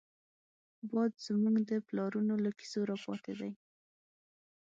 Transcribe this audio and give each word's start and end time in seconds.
باد 0.93 1.13
زمونږ 1.25 1.57
د 1.69 1.71
پلارانو 1.87 2.35
له 2.45 2.51
کيسو 2.59 2.79
راپاتې 2.91 3.33
دی 3.39 3.51